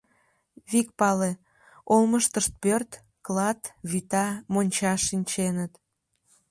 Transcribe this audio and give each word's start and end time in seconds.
Вик 0.69 0.87
пале: 0.99 1.31
олмыштышт 1.95 2.51
пӧрт, 2.63 2.91
клат, 3.25 3.61
вӱта, 3.89 4.27
монча 4.53 4.93
шинченыт. 5.07 5.73